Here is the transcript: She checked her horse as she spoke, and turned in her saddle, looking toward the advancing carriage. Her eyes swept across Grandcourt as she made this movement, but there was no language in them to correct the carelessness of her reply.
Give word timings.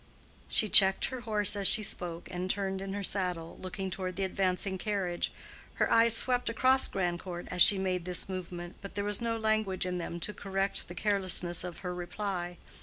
She 0.47 0.67
checked 0.67 1.05
her 1.09 1.19
horse 1.19 1.55
as 1.55 1.67
she 1.67 1.83
spoke, 1.83 2.27
and 2.31 2.49
turned 2.49 2.81
in 2.81 2.93
her 2.93 3.03
saddle, 3.03 3.59
looking 3.61 3.91
toward 3.91 4.15
the 4.15 4.23
advancing 4.23 4.79
carriage. 4.79 5.31
Her 5.75 5.91
eyes 5.91 6.15
swept 6.17 6.49
across 6.49 6.87
Grandcourt 6.87 7.47
as 7.51 7.61
she 7.61 7.77
made 7.77 8.05
this 8.05 8.27
movement, 8.27 8.77
but 8.81 8.95
there 8.95 9.03
was 9.05 9.21
no 9.21 9.37
language 9.37 9.85
in 9.85 9.99
them 9.99 10.19
to 10.21 10.33
correct 10.33 10.87
the 10.87 10.95
carelessness 10.95 11.63
of 11.63 11.81
her 11.85 11.93
reply. 11.93 12.57